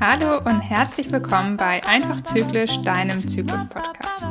[0.00, 4.24] Hallo und herzlich willkommen bei Einfach Zyklisch, deinem Zyklus-Podcast.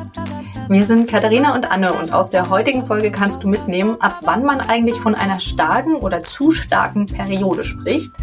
[0.70, 4.45] Wir sind Katharina und Anne und aus der heutigen Folge kannst du mitnehmen, ab wann
[4.45, 8.13] man eigentlich von einer starken oder zu starken Periode spricht,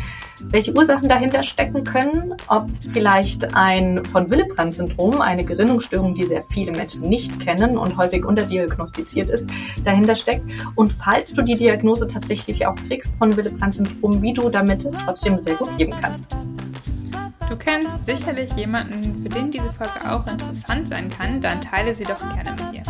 [0.51, 6.73] welche Ursachen dahinter stecken können, ob vielleicht ein von Willebrand-Syndrom, eine Gerinnungsstörung, die sehr viele
[6.73, 9.45] Menschen nicht kennen und häufig unterdiagnostiziert ist,
[9.85, 10.45] dahinter steckt.
[10.75, 15.55] Und falls du die Diagnose tatsächlich auch kriegst von Willebrand-Syndrom, wie du damit trotzdem sehr
[15.55, 16.27] gut leben kannst.
[17.49, 22.05] Du kennst sicherlich jemanden, für den diese Folge auch interessant sein kann, dann teile sie
[22.05, 22.83] doch gerne mit dir.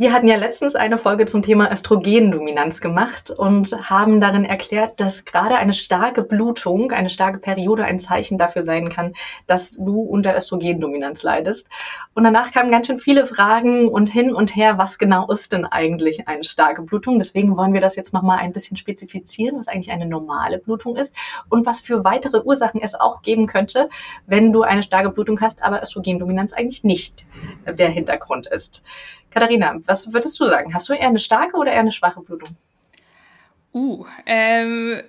[0.00, 5.24] Wir hatten ja letztens eine Folge zum Thema Östrogendominanz gemacht und haben darin erklärt, dass
[5.24, 9.14] gerade eine starke Blutung, eine starke Periode ein Zeichen dafür sein kann,
[9.48, 11.68] dass du unter Östrogendominanz leidest.
[12.14, 15.64] Und danach kamen ganz schön viele Fragen und hin und her, was genau ist denn
[15.64, 17.18] eigentlich eine starke Blutung?
[17.18, 21.12] Deswegen wollen wir das jetzt nochmal ein bisschen spezifizieren, was eigentlich eine normale Blutung ist
[21.48, 23.88] und was für weitere Ursachen es auch geben könnte,
[24.26, 27.26] wenn du eine starke Blutung hast, aber Östrogendominanz eigentlich nicht
[27.66, 28.84] der Hintergrund ist.
[29.30, 30.74] Katharina, was würdest du sagen?
[30.74, 32.56] Hast du eher eine starke oder eher eine schwache Blutung?
[33.72, 35.02] Uh, ähm,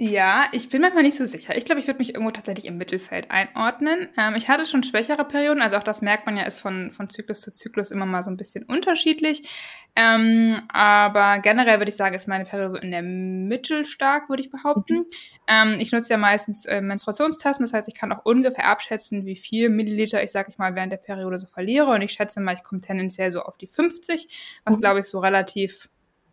[0.00, 1.56] ja, ich bin manchmal nicht so sicher.
[1.56, 4.08] Ich glaube, ich würde mich irgendwo tatsächlich im Mittelfeld einordnen.
[4.16, 7.10] Ähm, ich hatte schon schwächere Perioden, also auch das merkt man ja, ist von, von
[7.10, 9.48] Zyklus zu Zyklus immer mal so ein bisschen unterschiedlich.
[9.96, 14.44] Ähm, aber generell würde ich sagen, ist meine Periode so in der Mitte stark, würde
[14.44, 14.98] ich behaupten.
[14.98, 15.06] Mhm.
[15.48, 19.34] Ähm, ich nutze ja meistens äh, Menstruationstassen, das heißt, ich kann auch ungefähr abschätzen, wie
[19.34, 21.90] viel Milliliter ich, sage ich mal, während der Periode so verliere.
[21.90, 24.80] Und ich schätze mal, ich komme tendenziell so auf die 50, was mhm.
[24.80, 25.88] glaube ich so relativ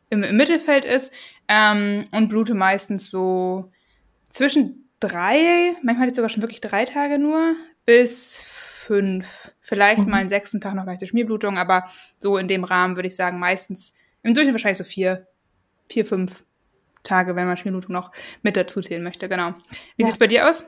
[0.09, 1.13] im, im Mittelfeld ist
[1.47, 3.71] ähm, und blute meistens so
[4.29, 9.53] zwischen drei, manchmal ich sogar schon wirklich drei Tage nur, bis fünf.
[9.61, 10.09] Vielleicht mhm.
[10.09, 11.85] mal einen sechsten Tag noch leichte Schmierblutung, aber
[12.19, 15.27] so in dem Rahmen würde ich sagen, meistens im Durchschnitt wahrscheinlich so vier,
[15.89, 16.43] vier, fünf
[17.03, 19.53] Tage, wenn man Schmierblutung noch mit dazu zählen möchte, genau.
[19.95, 20.07] Wie ja.
[20.07, 20.65] sieht's bei dir aus?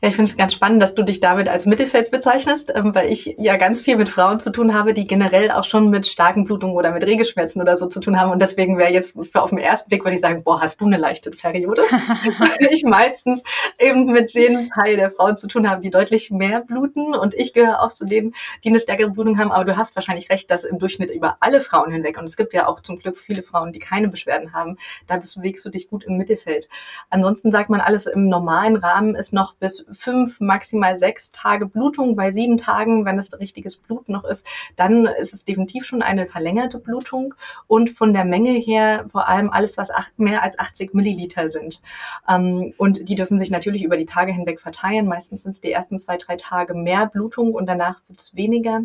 [0.00, 3.10] Ja, ich finde es ganz spannend, dass du dich damit als Mittelfeld bezeichnest, ähm, weil
[3.10, 6.44] ich ja ganz viel mit Frauen zu tun habe, die generell auch schon mit starken
[6.44, 8.30] Blutungen oder mit Regelschmerzen oder so zu tun haben.
[8.30, 10.86] Und deswegen wäre jetzt für auf den ersten Blick, würde ich sagen, boah, hast du
[10.86, 11.82] eine leichte Periode?
[12.38, 13.42] weil ich meistens
[13.78, 17.14] eben mit den Teil der Frauen zu tun habe, die deutlich mehr bluten.
[17.14, 18.34] Und ich gehöre auch zu denen,
[18.64, 19.52] die eine stärkere Blutung haben.
[19.52, 22.54] Aber du hast wahrscheinlich recht, dass im Durchschnitt über alle Frauen hinweg, und es gibt
[22.54, 26.04] ja auch zum Glück viele Frauen, die keine Beschwerden haben, da bewegst du dich gut
[26.04, 26.68] im Mittelfeld.
[27.10, 32.16] Ansonsten sagt man, alles im normalen Rahmen ist noch bis fünf, maximal sechs Tage Blutung.
[32.16, 34.46] Bei sieben Tagen, wenn es richtiges Blut noch ist,
[34.76, 37.34] dann ist es definitiv schon eine verlängerte Blutung.
[37.66, 41.82] Und von der Menge her vor allem alles, was acht, mehr als 80 Milliliter sind.
[42.28, 45.06] Ähm, und die dürfen sich natürlich über die Tage hinweg verteilen.
[45.06, 48.82] Meistens sind es die ersten zwei, drei Tage mehr Blutung und danach wird es weniger.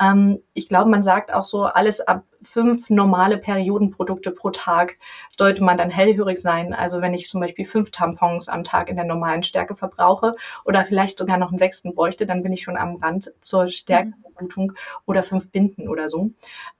[0.00, 4.98] Ähm, ich glaube, man sagt auch so, alles ab fünf normale Periodenprodukte pro Tag
[5.36, 6.72] sollte man dann hellhörig sein.
[6.72, 10.84] Also wenn ich zum Beispiel fünf Tampons am Tag in der normalen Stärke verbrauche oder
[10.84, 14.72] vielleicht sogar noch einen sechsten bräuchte, dann bin ich schon am Rand zur Stärkenblutung
[15.06, 16.30] oder fünf Binden oder so.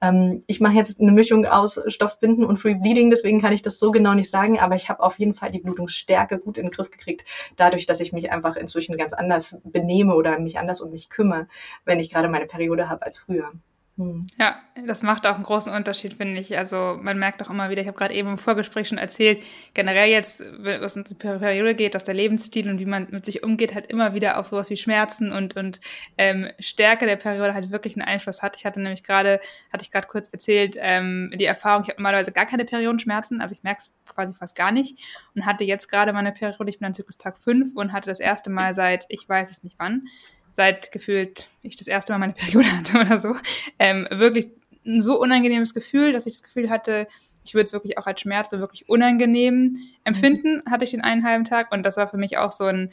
[0.01, 3.79] Ähm, ich mache jetzt eine Mischung aus Stoffbinden und Free Bleeding, deswegen kann ich das
[3.79, 6.71] so genau nicht sagen, aber ich habe auf jeden Fall die Blutungsstärke gut in den
[6.71, 7.25] Griff gekriegt,
[7.57, 11.47] dadurch, dass ich mich einfach inzwischen ganz anders benehme oder mich anders um mich kümmere,
[11.85, 13.53] wenn ich gerade meine Periode habe als früher.
[13.99, 14.25] Hm.
[14.39, 16.57] Ja, das macht auch einen großen Unterschied, finde ich.
[16.57, 19.43] Also man merkt auch immer wieder, ich habe gerade eben im Vorgespräch schon erzählt,
[19.75, 23.43] generell jetzt, was uns die Periode geht, dass der Lebensstil und wie man mit sich
[23.43, 25.81] umgeht, halt immer wieder auf sowas wie Schmerzen und, und
[26.17, 28.57] ähm, Stärke der Periode halt wirklich einen Einfluss hat.
[28.57, 32.33] Ich hatte nämlich gerade, hatte ich gerade kurz erzählt, ähm, die Erfahrung, ich habe normalerweise
[32.33, 34.99] gar keine Periodenschmerzen, also ich merke es quasi fast gar nicht
[35.35, 38.49] und hatte jetzt gerade meine Periode, ich bin an Zyklustag 5 und hatte das erste
[38.49, 40.09] Mal seit, ich weiß es nicht wann,
[40.53, 43.35] seit gefühlt ich das erste Mal meine Periode hatte oder so,
[43.79, 44.49] ähm, wirklich
[44.85, 47.07] ein so unangenehmes Gefühl, dass ich das Gefühl hatte,
[47.45, 51.25] ich würde es wirklich auch als Schmerz so wirklich unangenehm empfinden, hatte ich den einen
[51.25, 51.73] halben Tag.
[51.73, 52.91] Und das war für mich auch so ein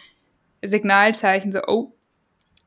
[0.63, 1.93] Signalzeichen, so, oh,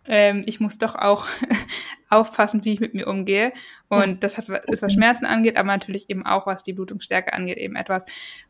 [0.07, 1.27] ähm, ich muss doch auch
[2.09, 3.53] aufpassen, wie ich mit mir umgehe.
[3.89, 7.59] Und das hat, ist, was Schmerzen angeht, aber natürlich eben auch, was die Blutungsstärke angeht,
[7.59, 8.07] eben etwas,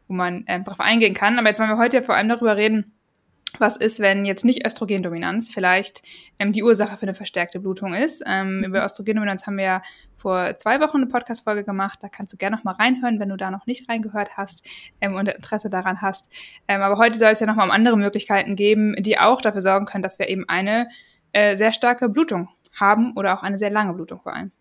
[0.09, 1.39] wo man ähm, darauf eingehen kann.
[1.39, 2.93] Aber jetzt wollen wir heute ja vor allem darüber reden,
[3.59, 6.03] was ist, wenn jetzt nicht Östrogendominanz vielleicht
[6.39, 8.23] ähm, die Ursache für eine verstärkte Blutung ist.
[8.27, 8.65] Ähm, mhm.
[8.65, 9.83] Über Östrogendominanz haben wir ja
[10.17, 11.99] vor zwei Wochen eine Podcast-Folge gemacht.
[12.03, 14.69] Da kannst du gerne noch mal reinhören, wenn du da noch nicht reingehört hast
[15.01, 16.31] ähm, und Interesse daran hast.
[16.69, 19.63] Ähm, aber heute soll es ja noch mal um andere Möglichkeiten geben, die auch dafür
[19.63, 20.89] sorgen können, dass wir eben eine
[21.33, 24.53] äh, sehr starke Blutung haben oder auch eine sehr lange Blutung vor allem.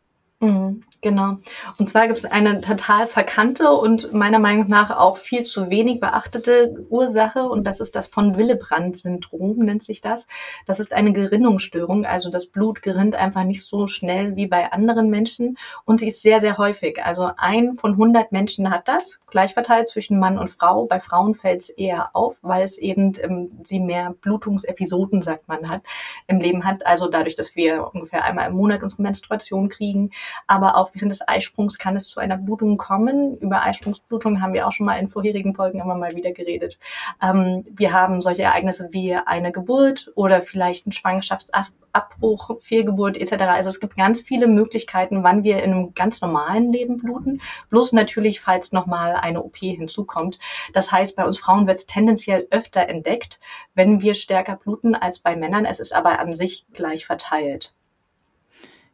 [0.43, 1.37] Mhm, genau.
[1.77, 5.99] Und zwar gibt es eine total verkannte und meiner Meinung nach auch viel zu wenig
[5.99, 10.25] beachtete Ursache und das ist das von Willebrand-Syndrom, nennt sich das.
[10.65, 15.11] Das ist eine Gerinnungsstörung, also das Blut gerinnt einfach nicht so schnell wie bei anderen
[15.11, 17.05] Menschen und sie ist sehr, sehr häufig.
[17.05, 20.85] Also ein von 100 Menschen hat das, gleich verteilt zwischen Mann und Frau.
[20.87, 25.69] Bei Frauen fällt es eher auf, weil es eben ähm, sie mehr Blutungsepisoden, sagt man,
[25.69, 25.81] hat,
[26.25, 26.83] im Leben hat.
[26.87, 30.09] Also dadurch, dass wir ungefähr einmal im Monat unsere Menstruation kriegen
[30.47, 33.37] aber auch während des Eisprungs kann es zu einer Blutung kommen.
[33.37, 36.79] Über Eisprungsblutung haben wir auch schon mal in vorherigen Folgen immer mal wieder geredet.
[37.21, 43.43] Ähm, wir haben solche Ereignisse wie eine Geburt oder vielleicht ein Schwangerschaftsabbruch, Fehlgeburt etc.
[43.43, 47.41] Also es gibt ganz viele Möglichkeiten, wann wir in einem ganz normalen Leben bluten.
[47.69, 50.39] Bloß natürlich, falls nochmal eine OP hinzukommt.
[50.73, 53.39] Das heißt, bei uns Frauen wird es tendenziell öfter entdeckt,
[53.73, 55.65] wenn wir stärker bluten als bei Männern.
[55.65, 57.73] Es ist aber an sich gleich verteilt.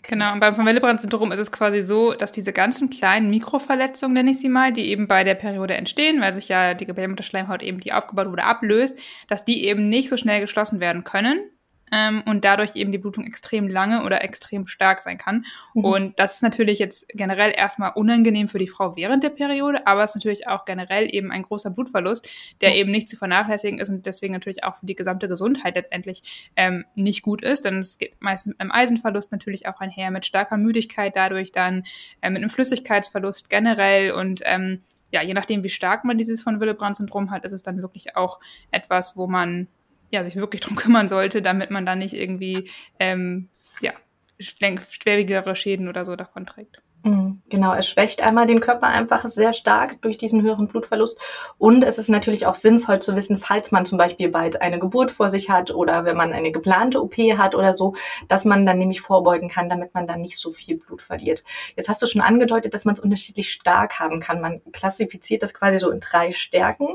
[0.09, 4.31] Genau, und beim Von Willebrand-Syndrom ist es quasi so, dass diese ganzen kleinen Mikroverletzungen, nenne
[4.31, 7.81] ich sie mal, die eben bei der Periode entstehen, weil sich ja die Gebärmutterschleimhaut eben,
[7.81, 11.41] die aufgebaut wurde, ablöst, dass die eben nicht so schnell geschlossen werden können
[11.91, 15.45] ähm, und dadurch eben die Blutung extrem lange oder extrem stark sein kann.
[15.73, 15.85] Mhm.
[15.85, 20.03] Und das ist natürlich jetzt generell erstmal unangenehm für die Frau während der Periode, aber
[20.03, 22.27] es ist natürlich auch generell eben ein großer Blutverlust,
[22.61, 22.75] der mhm.
[22.75, 26.85] eben nicht zu vernachlässigen ist und deswegen natürlich auch für die gesamte Gesundheit letztendlich ähm,
[26.95, 27.65] nicht gut ist.
[27.65, 31.83] Denn es geht meistens mit einem Eisenverlust natürlich auch einher, mit starker Müdigkeit dadurch dann,
[32.21, 34.81] äh, mit einem Flüssigkeitsverlust generell und ähm,
[35.11, 38.39] ja, je nachdem, wie stark man dieses von Willebrand-Syndrom hat, ist es dann wirklich auch
[38.71, 39.67] etwas, wo man
[40.09, 42.69] ja, sich wirklich drum kümmern sollte, damit man dann nicht irgendwie
[42.99, 43.49] ähm,
[43.81, 43.93] ja,
[44.39, 46.81] schwerwiegendere Schäden oder so davon trägt.
[47.03, 51.19] Mhm, genau, es schwächt einmal den Körper einfach sehr stark durch diesen höheren Blutverlust.
[51.57, 55.11] Und es ist natürlich auch sinnvoll zu wissen, falls man zum Beispiel bald eine Geburt
[55.11, 57.93] vor sich hat oder wenn man eine geplante OP hat oder so,
[58.27, 61.43] dass man dann nämlich vorbeugen kann, damit man dann nicht so viel Blut verliert.
[61.75, 64.41] Jetzt hast du schon angedeutet, dass man es unterschiedlich stark haben kann.
[64.41, 66.87] Man klassifiziert das quasi so in drei Stärken.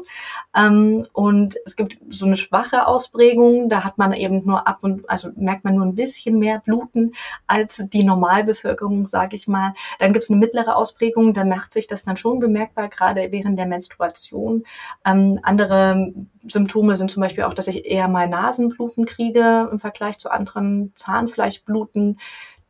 [0.54, 5.08] Ähm, und es gibt so eine schwache Ausprägung, da hat man eben nur ab und,
[5.08, 7.14] also merkt man nur ein bisschen mehr Bluten
[7.46, 9.74] als die Normalbevölkerung, sage ich mal.
[9.98, 13.58] Dann gibt es eine mittlere Ausprägung, da macht sich das dann schon bemerkbar, gerade während
[13.58, 14.64] der Menstruation.
[15.04, 16.12] Ähm, andere
[16.42, 20.92] Symptome sind zum Beispiel auch, dass ich eher mal Nasenbluten kriege im Vergleich zu anderen
[20.94, 22.18] Zahnfleischbluten.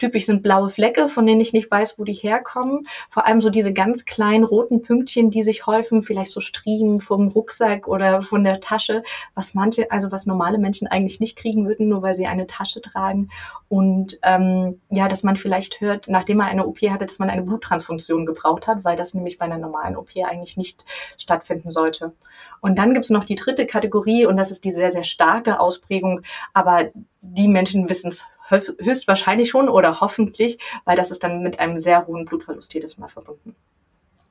[0.02, 2.82] Typisch sind blaue Flecke, von denen ich nicht weiß, wo die herkommen.
[3.08, 7.28] Vor allem so diese ganz kleinen roten Pünktchen, die sich häufen, vielleicht so Striemen vom
[7.28, 9.04] Rucksack oder von der Tasche,
[9.36, 12.80] was manche, also was normale Menschen eigentlich nicht kriegen würden, nur weil sie eine Tasche
[12.80, 13.30] tragen.
[13.68, 17.42] Und ähm, ja, dass man vielleicht hört, nachdem man eine OP hatte, dass man eine
[17.42, 20.84] Bluttransfunktion gebraucht hat, weil das nämlich bei einer normalen OP eigentlich nicht
[21.16, 22.12] stattfinden sollte.
[22.60, 25.60] Und dann gibt es noch die dritte Kategorie und das ist die sehr, sehr starke
[25.60, 26.22] Ausprägung,
[26.54, 26.90] aber
[27.20, 32.06] die Menschen wissen es höchstwahrscheinlich schon oder hoffentlich, weil das ist dann mit einem sehr
[32.06, 33.54] hohen Blutverlust jedes Mal verbunden.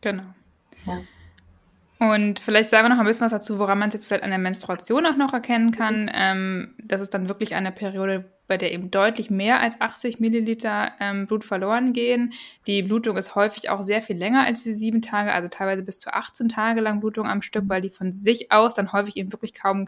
[0.02, 0.24] Genau.
[0.86, 1.02] Ja.
[2.02, 4.32] Und vielleicht sagen wir noch ein bisschen was dazu, woran man es jetzt vielleicht an
[4.32, 6.06] der Menstruation auch noch erkennen kann.
[6.06, 6.10] Mhm.
[6.14, 10.94] Ähm, das ist dann wirklich eine Periode, bei der eben deutlich mehr als 80 Milliliter
[11.00, 12.34] ähm, Blut verloren gehen.
[12.66, 16.00] Die Blutung ist häufig auch sehr viel länger als die sieben Tage, also teilweise bis
[16.00, 19.32] zu 18 Tage lang Blutung am Stück, weil die von sich aus dann häufig eben
[19.32, 19.88] wirklich kaum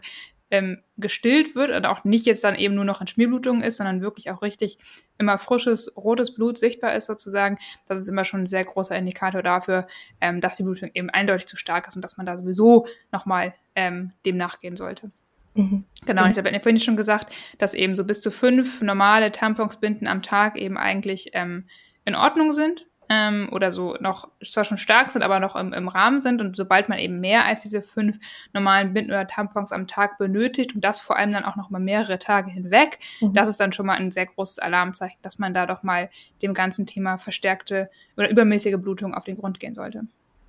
[0.54, 4.00] ähm, gestillt wird und auch nicht jetzt dann eben nur noch in Schmierblutungen ist, sondern
[4.00, 4.78] wirklich auch richtig
[5.18, 7.58] immer frisches, rotes Blut sichtbar ist sozusagen.
[7.86, 9.88] Das ist immer schon ein sehr großer Indikator dafür,
[10.20, 13.54] ähm, dass die Blutung eben eindeutig zu stark ist und dass man da sowieso nochmal
[13.74, 15.10] ähm, dem nachgehen sollte.
[15.54, 15.84] Mhm.
[16.06, 20.06] Genau, und ich habe vorhin schon gesagt, dass eben so bis zu fünf normale Tamponsbinden
[20.06, 21.66] am Tag eben eigentlich ähm,
[22.04, 25.88] in Ordnung sind ähm, oder so noch zwar schon stark sind, aber noch im, im
[25.88, 26.40] Rahmen sind.
[26.40, 28.18] Und sobald man eben mehr als diese fünf
[28.52, 31.80] normalen Binden oder Tampons am Tag benötigt und das vor allem dann auch noch mal
[31.80, 33.32] mehrere Tage hinweg, mhm.
[33.32, 36.10] das ist dann schon mal ein sehr großes Alarmzeichen, dass man da doch mal
[36.42, 40.02] dem ganzen Thema verstärkte oder übermäßige Blutung auf den Grund gehen sollte.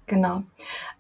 [0.08, 0.44] Genau.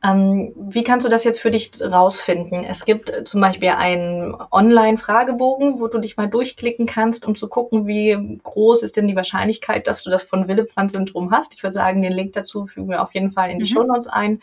[0.03, 2.63] Ähm, wie kannst du das jetzt für dich rausfinden?
[2.63, 7.47] Es gibt äh, zum Beispiel einen Online-Fragebogen, wo du dich mal durchklicken kannst, um zu
[7.47, 11.53] gucken, wie groß ist denn die Wahrscheinlichkeit, dass du das von Willebrand-Syndrom hast.
[11.53, 13.75] Ich würde sagen, den Link dazu fügen wir auf jeden Fall in die mhm.
[13.75, 14.41] Show Notes ein.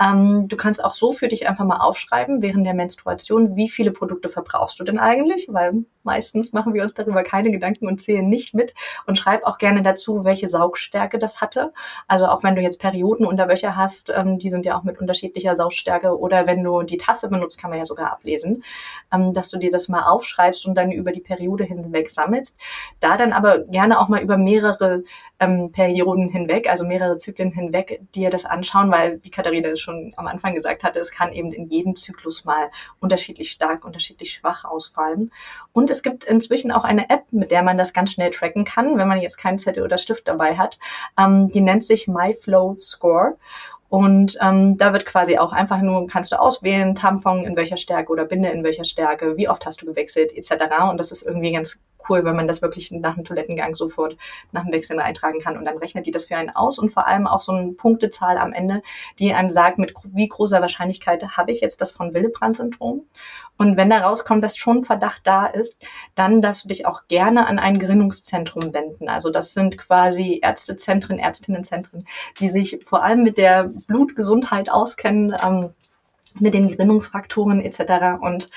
[0.00, 3.92] Ähm, du kannst auch so für dich einfach mal aufschreiben, während der Menstruation, wie viele
[3.92, 5.46] Produkte verbrauchst du denn eigentlich?
[5.50, 8.74] Weil meistens machen wir uns darüber keine Gedanken und zählen nicht mit.
[9.06, 11.72] Und schreib auch gerne dazu, welche Saugstärke das hatte.
[12.08, 16.18] Also auch wenn du jetzt Periodenunterwäsche hast, ähm, die sind ja auch mit unterschiedlicher Saugstärke
[16.18, 18.64] oder wenn du die Tasse benutzt, kann man ja sogar ablesen,
[19.12, 22.56] ähm, dass du dir das mal aufschreibst und dann über die Periode hinweg sammelst.
[23.00, 25.04] Da dann aber gerne auch mal über mehrere
[25.40, 30.12] ähm, Perioden hinweg, also mehrere Zyklen hinweg, dir das anschauen, weil, wie Katharina es schon
[30.16, 32.70] am Anfang gesagt hatte, es kann eben in jedem Zyklus mal
[33.00, 35.32] unterschiedlich stark, unterschiedlich schwach ausfallen.
[35.72, 38.98] Und es gibt inzwischen auch eine App, mit der man das ganz schnell tracken kann,
[38.98, 40.78] wenn man jetzt keinen Zettel oder Stift dabei hat.
[41.18, 43.36] Ähm, die nennt sich MyFlow Score.
[43.88, 48.12] Und ähm, da wird quasi auch einfach nur, kannst du auswählen, Tampon in welcher Stärke
[48.12, 50.52] oder Binde in welcher Stärke, wie oft hast du gewechselt, etc.
[50.88, 54.16] Und das ist irgendwie ganz cool, wenn man das wirklich nach dem Toilettengang sofort
[54.52, 55.56] nach dem Wechseln eintragen kann.
[55.56, 58.38] Und dann rechnet die das für einen aus und vor allem auch so eine Punktezahl
[58.38, 58.82] am Ende,
[59.18, 63.06] die einem sagt, mit wie großer Wahrscheinlichkeit habe ich jetzt das von Willebrand-Syndrom.
[63.56, 67.46] Und wenn da rauskommt, dass schon Verdacht da ist, dann darfst du dich auch gerne
[67.46, 69.08] an ein Gerinnungszentrum wenden.
[69.08, 72.06] Also das sind quasi Ärztezentren, Ärztinnenzentren,
[72.38, 75.74] die sich vor allem mit der Blutgesundheit auskennen, ähm,
[76.38, 78.20] mit den Gerinnungsfaktoren etc.
[78.20, 78.50] Und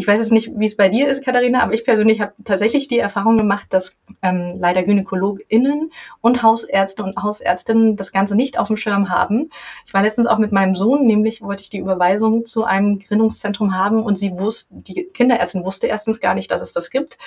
[0.00, 2.88] ich weiß jetzt nicht, wie es bei dir ist, Katharina, aber ich persönlich habe tatsächlich
[2.88, 5.92] die Erfahrung gemacht, dass ähm, leider GynäkologInnen
[6.22, 9.50] und Hausärzte und Hausärztinnen das Ganze nicht auf dem Schirm haben.
[9.84, 13.76] Ich war letztens auch mit meinem Sohn, nämlich wollte ich die Überweisung zu einem Gründungszentrum
[13.76, 17.18] haben und sie wusste, die Kinderärztin wusste erstens gar nicht, dass es das gibt.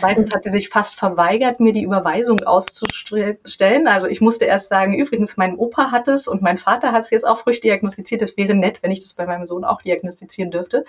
[0.00, 3.88] Zweitens hat sie sich fast verweigert, mir die Überweisung auszustellen.
[3.88, 7.10] Also ich musste erst sagen, übrigens, mein Opa hat es und mein Vater hat es
[7.10, 8.22] jetzt auch frisch diagnostiziert.
[8.22, 10.86] Es wäre nett, wenn ich das bei meinem Sohn auch diagnostizieren dürfte.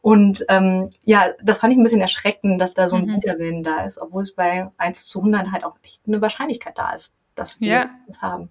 [0.00, 3.16] Und ähm, ja, das fand ich ein bisschen erschreckend, dass da so ein mhm.
[3.16, 6.92] Widerwillen da ist, obwohl es bei 1 zu 100 halt auch echt eine Wahrscheinlichkeit da
[6.92, 7.90] ist, dass wir ja.
[8.06, 8.50] das haben.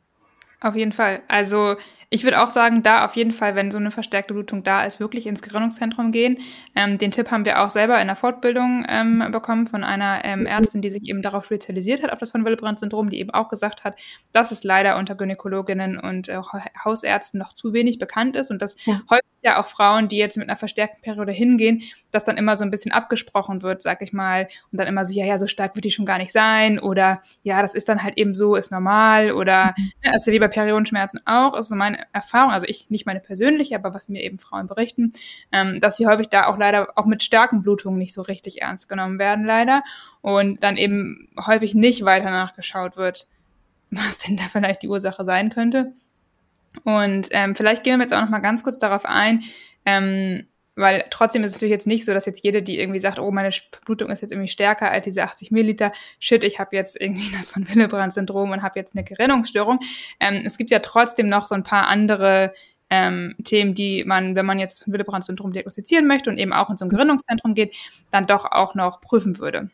[0.63, 1.21] Auf jeden Fall.
[1.27, 1.75] Also
[2.13, 4.99] ich würde auch sagen, da auf jeden Fall, wenn so eine verstärkte Blutung da ist,
[4.99, 6.37] wirklich ins Gerinnungszentrum gehen.
[6.75, 10.45] Ähm, den Tipp haben wir auch selber in der Fortbildung ähm, bekommen von einer ähm.
[10.45, 13.83] Ärztin, die sich eben darauf spezialisiert hat, auf das von Willebrand-Syndrom, die eben auch gesagt
[13.83, 13.99] hat,
[14.31, 16.39] dass es leider unter Gynäkologinnen und äh,
[16.85, 19.01] Hausärzten noch zu wenig bekannt ist und dass ja.
[19.09, 22.63] häufig ja auch Frauen, die jetzt mit einer verstärkten Periode hingehen, dass dann immer so
[22.63, 25.75] ein bisschen abgesprochen wird, sag ich mal, und dann immer so, ja, ja, so stark
[25.75, 28.71] wird die schon gar nicht sein oder ja, das ist dann halt eben so, ist
[28.71, 29.91] normal oder mhm.
[30.03, 33.19] ne, ist ja wie bei Periodenschmerzen auch, ist so meine Erfahrung, also ich nicht meine
[33.19, 35.13] persönliche, aber was mir eben Frauen berichten,
[35.51, 38.87] ähm, dass sie häufig da auch leider auch mit starken Blutungen nicht so richtig ernst
[38.89, 39.83] genommen werden, leider.
[40.21, 43.27] Und dann eben häufig nicht weiter nachgeschaut wird,
[43.91, 45.93] was denn da vielleicht die Ursache sein könnte.
[46.83, 49.43] Und ähm, vielleicht gehen wir jetzt auch noch mal ganz kurz darauf ein,
[49.85, 53.19] ähm, weil trotzdem ist es natürlich jetzt nicht so, dass jetzt jede, die irgendwie sagt,
[53.19, 53.51] oh, meine
[53.85, 57.49] Blutung ist jetzt irgendwie stärker als diese 80 Milliliter, shit, ich habe jetzt irgendwie das
[57.49, 59.79] von Willebrand-Syndrom und habe jetzt eine Gerinnungsstörung.
[60.19, 62.53] Ähm, es gibt ja trotzdem noch so ein paar andere
[62.89, 66.77] ähm, Themen, die man, wenn man jetzt das Willebrand-Syndrom diagnostizieren möchte und eben auch in
[66.77, 67.75] so ein Gerinnungszentrum geht,
[68.11, 69.69] dann doch auch noch prüfen würde.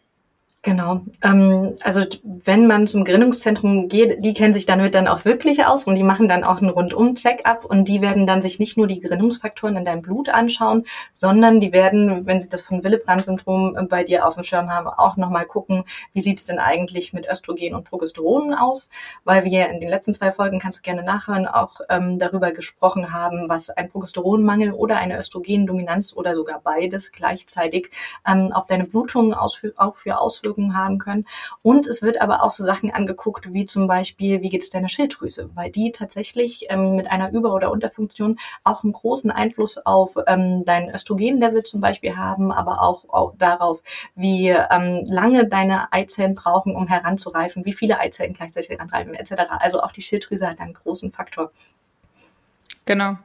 [0.61, 0.99] Genau.
[1.23, 5.85] Ähm, also wenn man zum Gründungszentrum geht, die kennen sich damit dann auch wirklich aus
[5.85, 8.99] und die machen dann auch einen Rundum-Check-up und die werden dann sich nicht nur die
[8.99, 14.03] Gründungsfaktoren in deinem Blut anschauen, sondern die werden, wenn sie das von Willebrand-Syndrom äh, bei
[14.03, 17.85] dir auf dem Schirm haben, auch nochmal gucken, wie sieht's denn eigentlich mit Östrogen und
[17.85, 18.89] Progesteronen aus,
[19.23, 23.13] weil wir in den letzten zwei Folgen, kannst du gerne nachhören, auch ähm, darüber gesprochen
[23.13, 27.91] haben, was ein Progesteronmangel oder eine Östrogendominanz oder sogar beides gleichzeitig
[28.27, 29.55] ähm, auf deine Blutungen auch
[29.95, 31.25] für Auswirkungen Auswirkungen haben können.
[31.61, 34.89] Und es wird aber auch so Sachen angeguckt, wie zum Beispiel, wie geht es deiner
[34.89, 40.15] Schilddrüse, weil die tatsächlich ähm, mit einer Über- oder Unterfunktion auch einen großen Einfluss auf
[40.27, 43.81] ähm, dein Östrogenlevel zum Beispiel haben, aber auch, auch darauf,
[44.15, 49.33] wie ähm, lange deine Eizellen brauchen, um heranzureifen, wie viele Eizellen gleichzeitig heranreifen, etc.
[49.59, 51.51] Also auch die Schilddrüse hat einen großen Faktor.
[52.85, 53.17] Genau.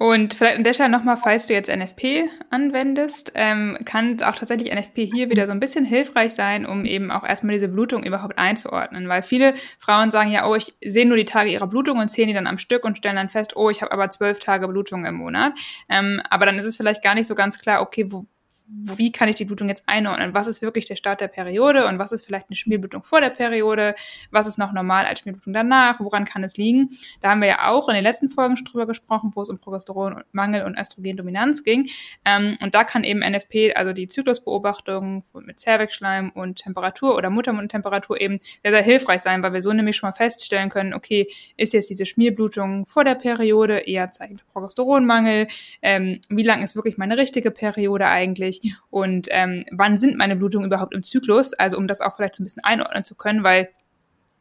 [0.00, 4.72] Und vielleicht an der Stelle nochmal, falls du jetzt NFP anwendest, ähm, kann auch tatsächlich
[4.72, 8.38] NFP hier wieder so ein bisschen hilfreich sein, um eben auch erstmal diese Blutung überhaupt
[8.38, 9.10] einzuordnen.
[9.10, 12.28] Weil viele Frauen sagen ja, oh, ich sehe nur die Tage ihrer Blutung und zählen
[12.28, 15.04] die dann am Stück und stellen dann fest, oh, ich habe aber zwölf Tage Blutung
[15.04, 15.52] im Monat.
[15.90, 18.24] Ähm, aber dann ist es vielleicht gar nicht so ganz klar, okay, wo,
[18.72, 20.32] wie kann ich die Blutung jetzt einordnen?
[20.32, 23.30] Was ist wirklich der Start der Periode und was ist vielleicht eine Schmierblutung vor der
[23.30, 23.94] Periode?
[24.30, 25.98] Was ist noch normal als Schmierblutung danach?
[25.98, 26.90] Woran kann es liegen?
[27.20, 29.58] Da haben wir ja auch in den letzten Folgen schon drüber gesprochen, wo es um
[29.58, 31.88] Progesteronmangel und Östrogendominanz ging.
[32.24, 38.20] Ähm, und da kann eben NFP, also die Zyklusbeobachtung mit Zervixschleim und Temperatur oder Muttermundtemperatur
[38.20, 41.72] eben sehr, sehr hilfreich sein, weil wir so nämlich schon mal feststellen können, okay, ist
[41.72, 45.48] jetzt diese Schmierblutung vor der Periode eher Zeichen für Progesteronmangel?
[45.82, 48.59] Ähm, wie lang ist wirklich meine richtige Periode eigentlich?
[48.90, 52.42] Und ähm, wann sind meine Blutungen überhaupt im Zyklus, also um das auch vielleicht so
[52.42, 53.68] ein bisschen einordnen zu können, weil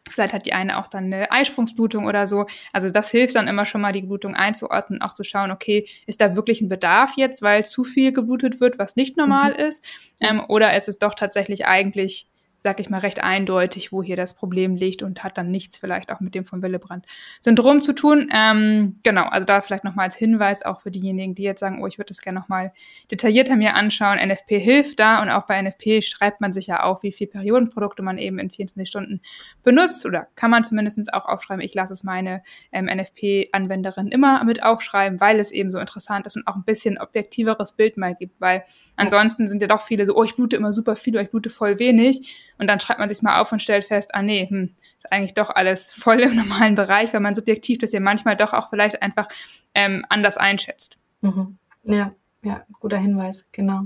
[0.08, 2.48] Vielleicht hat die eine auch dann eine Eisprungsblutung oder so.
[2.74, 6.22] Also das hilft dann immer schon mal, die Blutung einzuordnen, auch zu schauen, okay, ist
[6.22, 9.68] da wirklich ein Bedarf jetzt, weil zu viel geblutet wird, was nicht normal mhm.
[9.68, 9.86] ist?
[10.20, 12.28] Ähm, oder ist es doch tatsächlich eigentlich
[12.62, 16.12] sag ich mal, recht eindeutig, wo hier das Problem liegt und hat dann nichts vielleicht
[16.12, 18.30] auch mit dem von Willebrand-Syndrom zu tun.
[18.34, 21.88] Ähm, genau, also da vielleicht nochmal als Hinweis auch für diejenigen, die jetzt sagen, oh,
[21.88, 22.74] ich würde das gerne nochmal
[23.12, 24.18] detaillierter mir anschauen.
[24.18, 28.02] NFP hilft da und auch bei NFP schreibt man sich ja auf, wie viele Periodenprodukte
[28.02, 29.22] man eben in 24 Stunden
[29.64, 31.64] benutzt oder kann man zumindest auch aufschreiben.
[31.64, 36.36] Ich lasse es meine ähm, NFP-Anwenderin immer mit aufschreiben, weil es eben so interessant ist
[36.36, 38.66] und auch ein bisschen objektiveres Bild mal gibt, weil
[38.98, 41.50] ansonsten sind ja doch viele so, oh, ich blute immer super viel oder ich blute
[41.50, 44.76] voll wenig und dann schreibt man sich mal auf und stellt fest, ah nee, hm,
[44.98, 48.54] ist eigentlich doch alles voll im normalen Bereich, weil man subjektiv das ja manchmal doch
[48.54, 49.28] auch vielleicht einfach
[49.74, 50.98] ähm, anders einschätzt.
[51.22, 51.58] Mhm.
[51.84, 52.14] Ja,
[52.44, 53.84] ja, guter Hinweis, genau.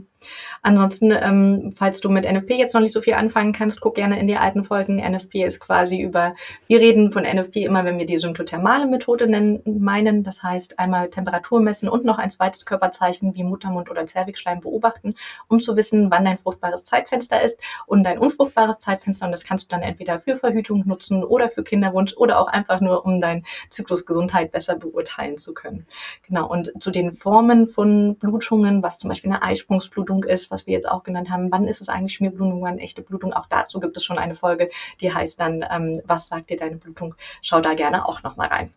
[0.62, 4.20] Ansonsten, ähm, falls du mit NFP jetzt noch nicht so viel anfangen kannst, guck gerne
[4.20, 4.98] in die alten Folgen.
[4.98, 6.36] NFP ist quasi über,
[6.68, 10.24] wir reden von NFP immer, wenn wir die symptothermale Methode nennen, meinen.
[10.24, 15.15] Das heißt, einmal Temperatur messen und noch ein zweites Körperzeichen wie Muttermund oder Zervixschleim beobachten,
[15.48, 19.25] um zu wissen, wann dein fruchtbares Zeitfenster ist und dein unfruchtbares Zeitfenster.
[19.25, 22.82] Und das kannst du dann entweder für Verhütung nutzen oder für Kinderwunsch oder auch einfach
[22.82, 25.86] nur, um dein Zyklusgesundheit besser beurteilen zu können.
[26.27, 26.48] Genau.
[26.48, 30.74] Und zu den Formen von Blutungen, was zum Beispiel eine Eisprungsblutung Schmierblutung ist, was wir
[30.74, 31.51] jetzt auch genannt haben.
[31.51, 33.34] Wann ist es eigentlich Schmierblutung, wann echte Blutung?
[33.34, 34.70] Auch dazu gibt es schon eine Folge,
[35.01, 37.15] die heißt dann, ähm, was sagt dir deine Blutung?
[37.41, 38.74] Schau da gerne auch nochmal rein.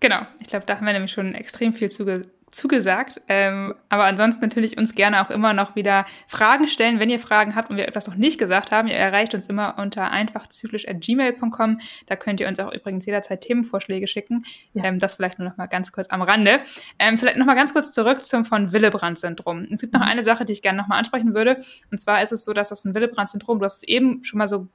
[0.00, 2.22] Genau, ich glaube, da haben wir nämlich schon extrem viel zuge
[2.54, 3.20] zugesagt.
[3.28, 7.54] Ähm, aber ansonsten natürlich uns gerne auch immer noch wieder Fragen stellen, wenn ihr Fragen
[7.54, 8.88] habt und wir etwas noch nicht gesagt haben.
[8.88, 11.78] Ihr erreicht uns immer unter einfachzyklisch.gmail.com.
[12.06, 14.44] Da könnt ihr uns auch übrigens jederzeit Themenvorschläge schicken.
[14.72, 14.84] Ja.
[14.84, 16.60] Ähm, das vielleicht nur noch mal ganz kurz am Rande.
[16.98, 19.66] Ähm, vielleicht noch mal ganz kurz zurück zum von Willebrand-Syndrom.
[19.72, 20.08] Es gibt noch mhm.
[20.08, 21.60] eine Sache, die ich gerne noch mal ansprechen würde.
[21.90, 24.48] Und zwar ist es so, dass das von Willebrand-Syndrom, du hast es eben schon mal
[24.48, 24.68] so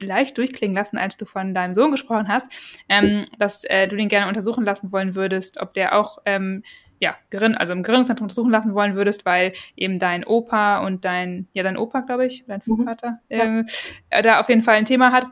[0.00, 2.50] leicht durchklingen lassen, als du von deinem Sohn gesprochen hast,
[2.88, 6.62] ähm, dass äh, du den gerne untersuchen lassen wollen würdest, ob der auch ähm,
[7.02, 11.48] ja, Gerinnung, also im Gerinnungszentrum untersuchen lassen wollen würdest, weil eben dein Opa und dein,
[11.52, 12.84] ja, dein Opa, glaube ich, dein mhm.
[12.84, 13.66] Vater, mhm.
[14.08, 15.26] äh, da auf jeden Fall ein Thema hat.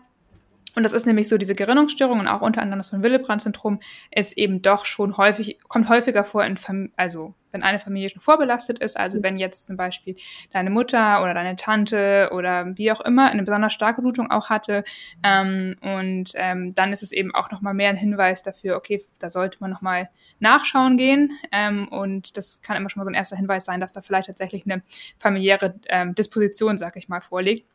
[0.74, 4.36] Und das ist nämlich so, diese Gerinnungsstörung und auch unter anderem das von Willebrand-Syndrom ist
[4.36, 8.78] eben doch schon häufig, kommt häufiger vor in, Fam also wenn eine Familie schon vorbelastet
[8.78, 9.22] ist, also mhm.
[9.22, 10.16] wenn jetzt zum Beispiel
[10.52, 14.84] deine Mutter oder deine Tante oder wie auch immer eine besonders starke Blutung auch hatte,
[15.22, 19.30] ähm, und ähm, dann ist es eben auch nochmal mehr ein Hinweis dafür, okay, da
[19.30, 23.36] sollte man nochmal nachschauen gehen, ähm, und das kann immer schon mal so ein erster
[23.36, 24.82] Hinweis sein, dass da vielleicht tatsächlich eine
[25.18, 27.66] familiäre ähm, Disposition, sag ich mal, vorliegt.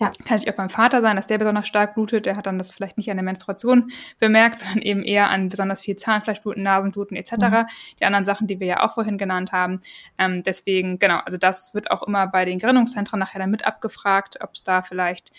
[0.00, 0.06] Ja.
[0.08, 2.24] Kann natürlich auch beim Vater sein, dass der besonders stark blutet.
[2.24, 5.82] Der hat dann das vielleicht nicht an der Menstruation bemerkt, sondern eben eher an besonders
[5.82, 7.32] viel Zahnfleischbluten, Nasenbluten etc.
[7.32, 7.66] Mhm.
[8.00, 9.82] Die anderen Sachen, die wir ja auch vorhin genannt haben.
[10.16, 14.38] Ähm, deswegen, genau, also das wird auch immer bei den Gerinnungszentren nachher dann mit abgefragt,
[14.42, 15.32] ob es da vielleicht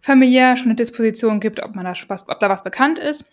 [0.00, 3.24] familiär schon eine Disposition gibt, ob man da was, ob da was bekannt ist.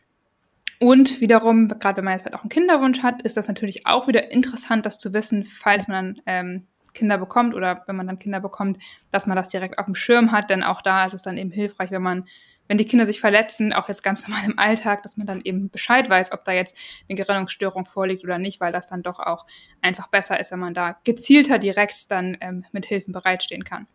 [0.80, 4.08] Und wiederum, gerade wenn man jetzt vielleicht auch einen Kinderwunsch hat, ist das natürlich auch
[4.08, 8.20] wieder interessant, das zu wissen, falls man dann ähm, Kinder bekommt oder wenn man dann
[8.20, 8.82] Kinder bekommt,
[9.12, 11.52] dass man das direkt auf dem Schirm hat, denn auch da ist es dann eben
[11.52, 12.26] hilfreich, wenn man
[12.68, 15.70] wenn die Kinder sich verletzen, auch jetzt ganz normal im Alltag, dass man dann eben
[15.70, 16.78] Bescheid weiß, ob da jetzt
[17.10, 19.46] eine Gerinnungsstörung vorliegt oder nicht, weil das dann doch auch
[19.82, 23.88] einfach besser ist, wenn man da gezielter direkt dann ähm, mit Hilfen bereitstehen kann.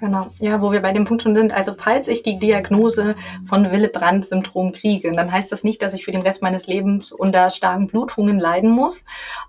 [0.00, 1.52] Genau, ja, wo wir bei dem Punkt schon sind.
[1.52, 6.12] Also falls ich die Diagnose von Willebrand-Syndrom kriege, dann heißt das nicht, dass ich für
[6.12, 9.04] den Rest meines Lebens unter starken Blutungen leiden muss.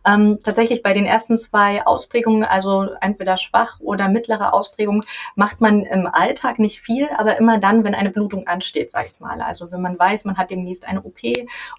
[0.07, 5.03] Ähm, tatsächlich bei den ersten zwei Ausprägungen, also entweder schwach oder mittlere Ausprägung,
[5.35, 9.19] macht man im Alltag nicht viel, aber immer dann, wenn eine Blutung ansteht, sage ich
[9.19, 9.43] mal.
[9.43, 11.19] Also wenn man weiß, man hat demnächst eine OP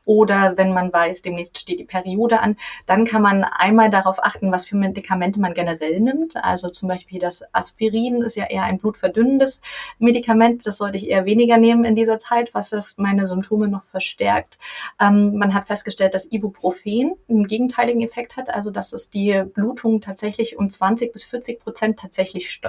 [0.05, 2.55] oder wenn man weiß, demnächst steht die Periode an,
[2.87, 6.37] dann kann man einmal darauf achten, was für Medikamente man generell nimmt.
[6.37, 9.61] Also zum Beispiel das Aspirin ist ja eher eher ein blutverdünnendes
[9.99, 10.67] Medikament.
[10.67, 14.59] Das sollte ich eher weniger nehmen in dieser Zeit, was das meine Symptome noch verstärkt.
[15.01, 20.01] Ähm, man hat festgestellt, dass Ibuprofen einen gegenteiligen Effekt hat, also dass es die Blutung
[20.01, 22.61] tatsächlich um 20 bis 40 Prozent tatsächlich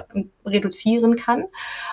[0.44, 1.44] reduzieren kann.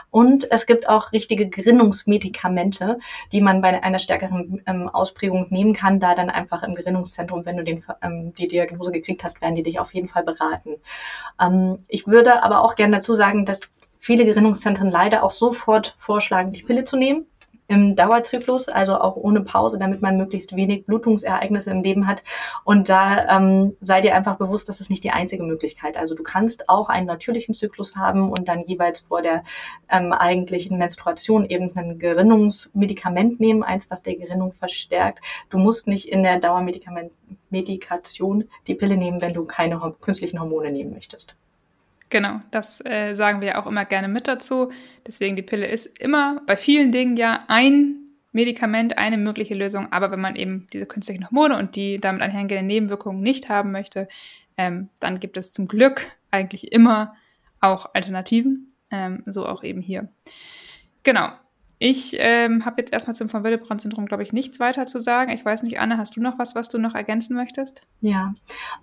[0.09, 2.97] Und es gibt auch richtige Gerinnungsmedikamente,
[3.31, 7.57] die man bei einer stärkeren ähm, Ausprägung nehmen kann, da dann einfach im Gerinnungszentrum, wenn
[7.57, 10.75] du den, ähm, die Diagnose gekriegt hast, werden die dich auf jeden Fall beraten.
[11.39, 13.61] Ähm, ich würde aber auch gerne dazu sagen, dass
[13.99, 17.25] viele Gerinnungszentren leider auch sofort vorschlagen, die Pille zu nehmen
[17.69, 22.23] im Dauerzyklus, also auch ohne Pause, damit man möglichst wenig Blutungsereignisse im Leben hat.
[22.63, 25.95] Und da ähm, sei dir einfach bewusst, das ist nicht die einzige Möglichkeit.
[25.95, 29.43] Also du kannst auch einen natürlichen Zyklus haben und dann jeweils vor der
[29.87, 35.23] ähm, eigentlichen Menstruation eben ein Gerinnungsmedikament nehmen, eins, was der Gerinnung verstärkt.
[35.51, 40.91] Du musst nicht in der Dauermedikation die Pille nehmen, wenn du keine künstlichen Hormone nehmen
[40.91, 41.35] möchtest.
[42.09, 44.71] Genau, das äh, sagen wir auch immer gerne mit dazu.
[45.05, 47.95] Deswegen die Pille ist immer bei vielen Dingen ja ein
[48.31, 49.91] Medikament, eine mögliche Lösung.
[49.91, 54.07] Aber wenn man eben diese künstlichen Hormone und die damit einhergehenden Nebenwirkungen nicht haben möchte,
[54.57, 57.15] ähm, dann gibt es zum Glück eigentlich immer
[57.59, 58.67] auch Alternativen.
[58.91, 60.09] Ähm, so auch eben hier.
[61.03, 61.29] Genau.
[61.81, 65.31] Ich ähm, habe jetzt erstmal zum von Willebrand-Syndrom, glaube ich, nichts weiter zu sagen.
[65.31, 67.83] Ich weiß nicht, Anne, hast du noch was, was du noch ergänzen möchtest?
[68.01, 68.33] Ja,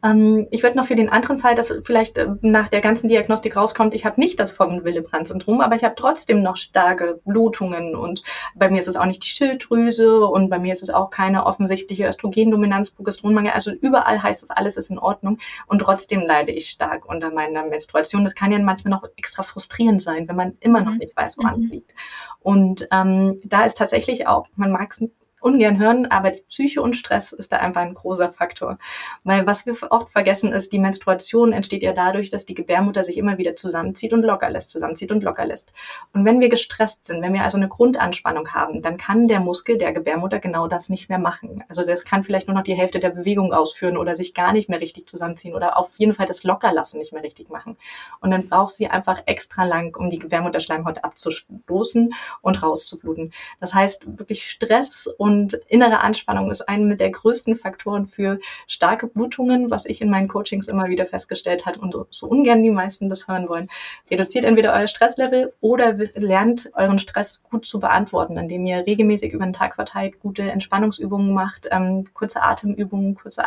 [0.03, 3.55] ähm, ich würde noch für den anderen Fall, dass vielleicht äh, nach der ganzen Diagnostik
[3.55, 8.23] rauskommt, ich habe nicht das von Willebrand-Syndrom, aber ich habe trotzdem noch starke Blutungen und
[8.55, 11.45] bei mir ist es auch nicht die Schilddrüse und bei mir ist es auch keine
[11.45, 13.53] offensichtliche Östrogendominanz, Progesteronmangel.
[13.53, 17.67] Also überall heißt es, alles ist in Ordnung und trotzdem leide ich stark unter meiner
[17.67, 18.25] Menstruation.
[18.25, 20.99] Das kann ja manchmal noch extra frustrierend sein, wenn man immer noch mhm.
[20.99, 21.71] nicht weiß, woran es mhm.
[21.73, 21.95] liegt.
[22.41, 25.03] Und ähm, da ist tatsächlich auch, man mag es
[25.47, 28.79] ungern hören, aber die Psyche und Stress ist da einfach ein großer Faktor.
[29.23, 33.17] Weil was wir oft vergessen ist, die Menstruation entsteht ja dadurch, dass die Gebärmutter sich
[33.17, 35.73] immer wieder zusammenzieht und locker lässt, zusammenzieht und locker lässt.
[36.13, 39.79] Und wenn wir gestresst sind, wenn wir also eine Grundanspannung haben, dann kann der Muskel
[39.79, 41.63] der Gebärmutter genau das nicht mehr machen.
[41.69, 44.69] Also das kann vielleicht nur noch die Hälfte der Bewegung ausführen oder sich gar nicht
[44.69, 47.77] mehr richtig zusammenziehen oder auf jeden Fall das Lockerlassen nicht mehr richtig machen.
[48.21, 53.33] Und dann braucht sie einfach extra lang, um die Gebärmutterschleimhaut abzustoßen und rauszubluten.
[53.61, 59.07] Das heißt, wirklich Stress und und innere Anspannung ist einer der größten Faktoren für starke
[59.07, 63.09] Blutungen, was ich in meinen Coachings immer wieder festgestellt habe und so ungern die meisten
[63.09, 63.69] das hören wollen.
[64.11, 69.45] Reduziert entweder euer Stresslevel oder lernt euren Stress gut zu beantworten, indem ihr regelmäßig über
[69.45, 73.45] den Tag verteilt gute Entspannungsübungen macht, ähm, kurze Atemübungen, kurze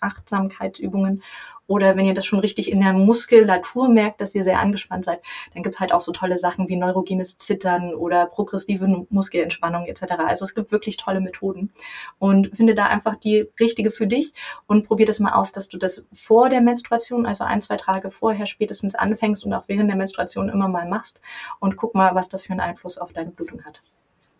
[0.00, 1.22] Achtsamkeitsübungen
[1.70, 5.20] oder wenn ihr das schon richtig in der Muskulatur merkt, dass ihr sehr angespannt seid,
[5.54, 10.14] dann gibt es halt auch so tolle Sachen wie neurogenes Zittern oder progressive Muskelentspannung etc.
[10.26, 11.70] Also es gibt wirklich tolle Methoden.
[12.18, 14.32] Und finde da einfach die richtige für dich
[14.66, 18.10] und probier das mal aus, dass du das vor der Menstruation, also ein, zwei Tage
[18.10, 21.20] vorher spätestens anfängst und auch während der Menstruation immer mal machst
[21.60, 23.80] und guck mal, was das für einen Einfluss auf deine Blutung hat.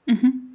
[0.06, 0.49] Mhm.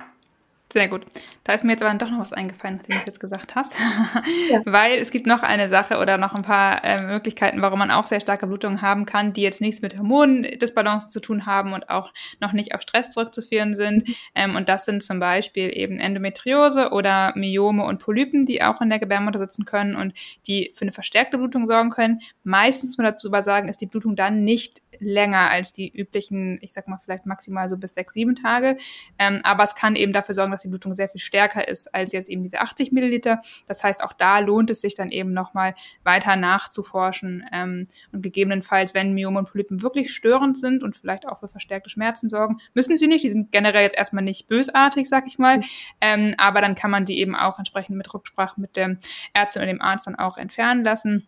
[0.76, 1.06] Sehr gut.
[1.46, 3.72] Da ist mir jetzt aber doch noch was eingefallen, nachdem du es jetzt gesagt hast.
[4.52, 4.62] ja.
[4.66, 8.08] Weil es gibt noch eine Sache oder noch ein paar äh, Möglichkeiten, warum man auch
[8.08, 12.12] sehr starke Blutungen haben kann, die jetzt nichts mit Hormondisbalance zu tun haben und auch
[12.42, 14.06] noch nicht auf Stress zurückzuführen sind.
[14.06, 14.16] Mhm.
[14.36, 18.90] Ähm, und das sind zum Beispiel eben Endometriose oder Myome und Polypen, die auch in
[18.90, 20.14] der Gebärmutter sitzen können und
[20.46, 22.20] die für eine verstärkte Blutung sorgen können.
[22.44, 26.60] Meistens muss man dazu aber sagen, ist die Blutung dann nicht länger als die üblichen,
[26.62, 28.78] ich sag mal vielleicht maximal so bis sechs, sieben Tage.
[29.20, 32.12] Ähm, aber es kann eben dafür sorgen, dass die Blutung sehr viel stärker ist als
[32.12, 33.42] jetzt eben diese 80 Milliliter.
[33.68, 38.94] Das heißt, auch da lohnt es sich dann eben nochmal weiter nachzuforschen ähm, und gegebenenfalls,
[38.94, 42.98] wenn Myome und Polypen wirklich störend sind und vielleicht auch für verstärkte Schmerzen sorgen, müssen
[42.98, 43.24] sie nicht.
[43.24, 45.62] Die sind generell jetzt erstmal nicht bösartig, sag ich mal.
[46.02, 48.98] Ähm, aber dann kann man die eben auch entsprechend mit Rücksprache mit dem
[49.34, 51.28] Ärztin oder dem Arzt dann auch entfernen lassen.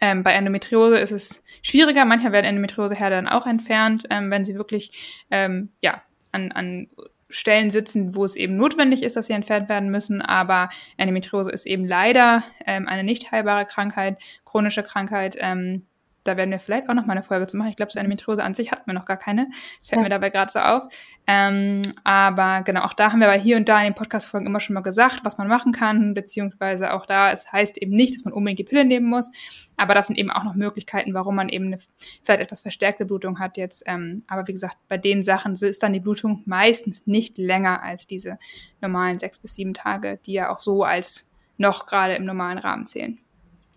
[0.00, 2.04] Ähm, bei Endometriose ist es schwieriger.
[2.04, 6.02] Manchmal werden Endometrioseherde dann auch entfernt, ähm, wenn sie wirklich ähm, ja,
[6.32, 6.88] an, an
[7.30, 10.22] Stellen sitzen, wo es eben notwendig ist, dass sie entfernt werden müssen.
[10.22, 15.86] Aber Endometriose ist eben leider ähm, eine nicht heilbare Krankheit, chronische Krankheit, ähm,
[16.24, 17.68] da werden wir vielleicht auch noch mal eine Folge zu machen.
[17.68, 19.48] Ich glaube, so eine Metrose an sich hatten wir noch gar keine.
[19.84, 20.02] Fällt ja.
[20.02, 20.84] mir dabei gerade so auf.
[21.26, 24.60] Ähm, aber genau, auch da haben wir aber hier und da in den Podcast-Folgen immer
[24.60, 28.24] schon mal gesagt, was man machen kann, beziehungsweise auch da, es heißt eben nicht, dass
[28.24, 29.30] man unbedingt die Pille nehmen muss,
[29.76, 31.78] aber das sind eben auch noch Möglichkeiten, warum man eben eine
[32.24, 33.84] vielleicht etwas verstärkte Blutung hat jetzt.
[33.86, 38.06] Ähm, aber wie gesagt, bei den Sachen ist dann die Blutung meistens nicht länger als
[38.06, 38.38] diese
[38.82, 42.86] normalen sechs bis sieben Tage, die ja auch so als noch gerade im normalen Rahmen
[42.86, 43.18] zählen.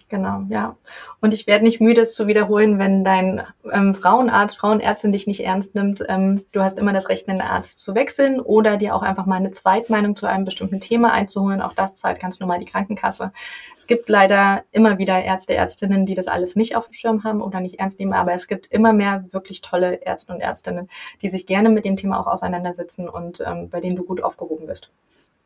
[0.09, 0.77] Genau, ja.
[1.19, 3.43] Und ich werde nicht müde, es zu wiederholen, wenn dein
[3.73, 6.01] ähm, Frauenarzt, Frauenärztin dich nicht ernst nimmt.
[6.07, 9.35] Ähm, du hast immer das Recht, einen Arzt zu wechseln oder dir auch einfach mal
[9.35, 11.61] eine Zweitmeinung zu einem bestimmten Thema einzuholen.
[11.61, 13.33] Auch das zahlt ganz normal die Krankenkasse.
[13.79, 17.41] Es gibt leider immer wieder Ärzte, Ärztinnen, die das alles nicht auf dem Schirm haben
[17.41, 20.87] oder nicht ernst nehmen, aber es gibt immer mehr wirklich tolle Ärzte und Ärztinnen,
[21.21, 24.67] die sich gerne mit dem Thema auch auseinandersetzen und ähm, bei denen du gut aufgehoben
[24.67, 24.89] bist.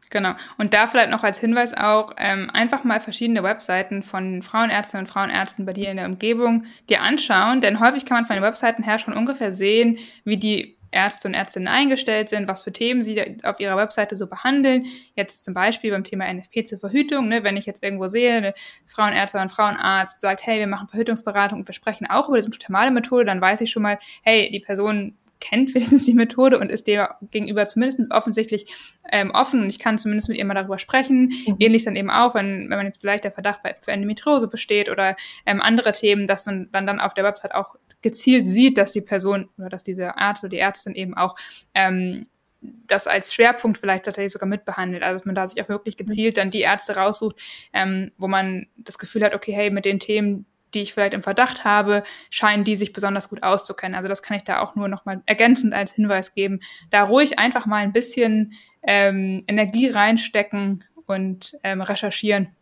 [0.10, 0.34] Genau.
[0.58, 5.12] Und da vielleicht noch als Hinweis auch, ähm, einfach mal verschiedene Webseiten von Frauenärztinnen und
[5.12, 8.84] Frauenärzten bei dir in der Umgebung dir anschauen, denn häufig kann man von den Webseiten
[8.84, 13.38] her schon ungefähr sehen, wie die Ärzte und Ärztinnen eingestellt sind, was für Themen sie
[13.44, 14.86] auf ihrer Webseite so behandeln.
[15.16, 18.54] Jetzt zum Beispiel beim Thema NFP zur Verhütung, ne, wenn ich jetzt irgendwo sehe, eine
[18.86, 22.52] Frauenärztin oder ein Frauenarzt sagt, hey, wir machen Verhütungsberatung und wir sprechen auch über diese
[22.52, 26.72] thermale Methode, dann weiß ich schon mal, hey, die Person kennt wenigstens die Methode und
[26.72, 28.74] ist dem gegenüber zumindest offensichtlich
[29.12, 31.34] ähm, offen und ich kann zumindest mit ihr mal darüber sprechen.
[31.46, 31.56] Mhm.
[31.60, 34.90] Ähnlich dann eben auch, wenn, wenn man jetzt vielleicht der Verdacht bei, für Endometriose besteht
[34.90, 38.94] oder ähm, andere Themen, dass man dann, dann auf der Website auch gezielt sieht, dass
[38.94, 41.36] die Person oder dass diese Arzt oder die Ärztin eben auch
[41.74, 42.24] ähm,
[42.62, 45.04] das als Schwerpunkt vielleicht tatsächlich sogar mitbehandelt.
[45.04, 47.38] Also dass man da sich auch wirklich gezielt dann die Ärzte raussucht,
[47.74, 51.24] ähm, wo man das Gefühl hat, okay, hey, mit den Themen, die ich vielleicht im
[51.24, 53.96] Verdacht habe, scheinen die sich besonders gut auszukennen.
[53.96, 56.60] Also das kann ich da auch nur noch mal ergänzend als Hinweis geben.
[56.90, 58.54] Da ruhig einfach mal ein bisschen
[58.84, 62.56] ähm, Energie reinstecken und ähm, recherchieren,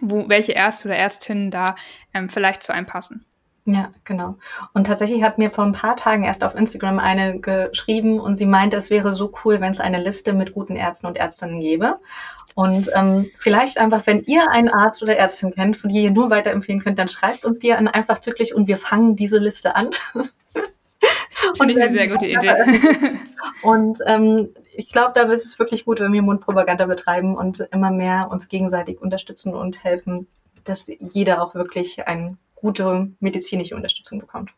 [0.00, 1.76] wo welche Ärzte oder Ärztinnen da
[2.14, 3.24] ähm, vielleicht zu einem passen.
[3.70, 4.36] Ja, genau.
[4.72, 8.46] Und tatsächlich hat mir vor ein paar Tagen erst auf Instagram eine geschrieben und sie
[8.46, 11.98] meinte, es wäre so cool, wenn es eine Liste mit guten Ärzten und Ärztinnen gäbe.
[12.54, 16.30] Und ähm, vielleicht einfach, wenn ihr einen Arzt oder Ärztin kennt, von die ihr nur
[16.30, 19.90] weiterempfehlen könnt, dann schreibt uns die an einfach zügig und wir fangen diese Liste an.
[21.58, 22.54] und eine sehr gute Idee.
[23.62, 27.90] und ähm, ich glaube, da ist es wirklich gut, wenn wir Mundpropaganda betreiben und immer
[27.90, 30.26] mehr uns gegenseitig unterstützen und helfen,
[30.64, 34.52] dass jeder auch wirklich ein gute medizinische Unterstützung bekommt.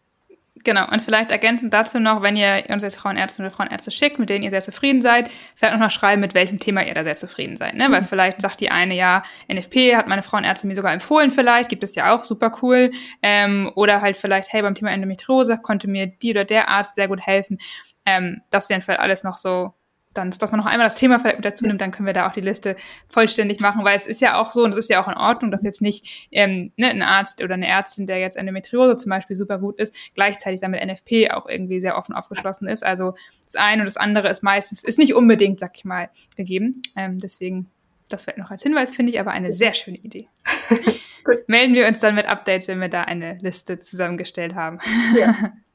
[0.62, 4.28] Genau, und vielleicht ergänzend dazu noch, wenn ihr uns jetzt Frauenärzte oder Frauenärzte schickt, mit
[4.28, 7.16] denen ihr sehr zufrieden seid, vielleicht noch mal schreiben, mit welchem Thema ihr da sehr
[7.16, 7.74] zufrieden seid.
[7.74, 7.88] Ne?
[7.88, 7.92] Mhm.
[7.92, 11.82] Weil vielleicht sagt die eine, ja, NFP hat meine Frauenärzte mir sogar empfohlen vielleicht, gibt
[11.82, 12.90] es ja auch, super cool.
[13.22, 17.08] Ähm, oder halt vielleicht, hey, beim Thema Endometriose konnte mir die oder der Arzt sehr
[17.08, 17.58] gut helfen.
[18.04, 19.72] Ähm, das wären vielleicht alles noch so
[20.14, 22.28] dann, dass man noch einmal das Thema vielleicht mit dazu nimmt, dann können wir da
[22.28, 22.74] auch die Liste
[23.08, 25.50] vollständig machen, weil es ist ja auch so, und es ist ja auch in Ordnung,
[25.52, 29.36] dass jetzt nicht ähm, ne, ein Arzt oder eine Ärztin, der jetzt Endometriose zum Beispiel
[29.36, 32.84] super gut ist, gleichzeitig damit NFP auch irgendwie sehr offen aufgeschlossen ist.
[32.84, 36.82] Also das eine und das andere ist meistens, ist nicht unbedingt, sag ich mal, gegeben.
[36.96, 37.70] Ähm, deswegen,
[38.08, 40.28] das fällt noch als Hinweis, finde ich, aber eine sehr schöne Idee.
[41.46, 44.78] Melden wir uns dann mit Updates, wenn wir da eine Liste zusammengestellt haben.
[45.16, 45.52] Ja.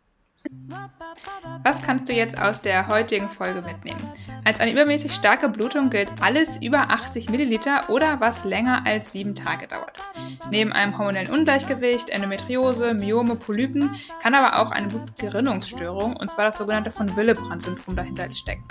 [1.63, 3.99] Was kannst du jetzt aus der heutigen Folge mitnehmen?
[4.43, 9.33] Als eine übermäßig starke Blutung gilt alles über 80 Milliliter oder was länger als sieben
[9.33, 9.97] Tage dauert.
[10.51, 13.89] Neben einem hormonellen Ungleichgewicht, Endometriose, Myome, Polypen
[14.21, 18.63] kann aber auch eine Blutgerinnungsstörung, und zwar das sogenannte von Willebrand-Syndrom dahinter stecken.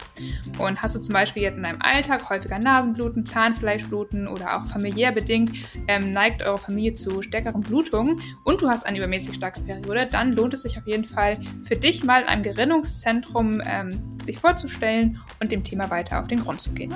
[0.58, 5.10] Und hast du zum Beispiel jetzt in deinem Alltag häufiger Nasenbluten, Zahnfleischbluten oder auch familiär
[5.10, 5.50] bedingt
[5.88, 10.32] ähm, neigt eure Familie zu stärkeren Blutungen und du hast eine übermäßig starke Periode, dann
[10.32, 15.20] lohnt es sich auf jeden Fall für dich mal in einem Gerinnungszentrum ähm, sich vorzustellen
[15.40, 16.94] und dem Thema weiter auf den Grund zu gehen.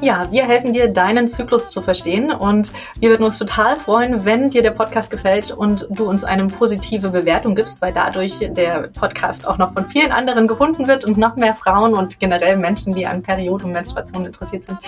[0.00, 4.48] Ja, wir helfen dir, deinen Zyklus zu verstehen und wir würden uns total freuen, wenn
[4.48, 9.48] dir der Podcast gefällt und du uns eine positive Bewertung gibst, weil dadurch der Podcast
[9.48, 13.08] auch noch von vielen anderen gefunden wird und noch mehr Frauen und generell Menschen, die
[13.08, 14.78] an Periode und Menstruation interessiert sind,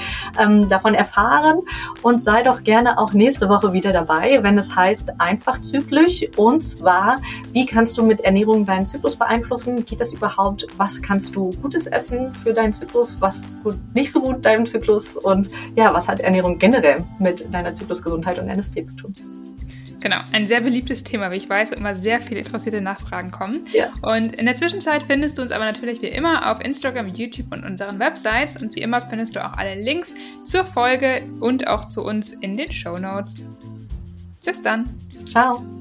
[0.40, 1.62] ähm, davon erfahren.
[2.02, 6.60] Und sei doch gerne auch nächste Woche wieder dabei, wenn es heißt einfach zyklisch und
[6.60, 7.20] zwar,
[7.52, 9.84] wie kannst du mit Ernährung deinen Zyklus beeinflussen?
[9.84, 10.66] Geht das überhaupt?
[10.76, 13.16] Was kannst du Gutes essen für deinen Zyklus?
[13.20, 13.54] Was
[13.94, 15.16] nicht so gut deinem Zyklus?
[15.16, 19.14] Und ja, was hat Ernährung generell mit deiner Zyklusgesundheit und NFP zu tun?
[20.00, 23.66] Genau, ein sehr beliebtes Thema, wie ich weiß, wo immer sehr viele interessierte Nachfragen kommen.
[23.72, 23.92] Ja.
[24.02, 27.64] Und in der Zwischenzeit findest du uns aber natürlich wie immer auf Instagram, YouTube und
[27.64, 28.56] unseren Websites.
[28.56, 32.56] Und wie immer findest du auch alle Links zur Folge und auch zu uns in
[32.56, 33.44] den Show Notes.
[34.44, 34.88] Bis dann.
[35.26, 35.79] Ciao.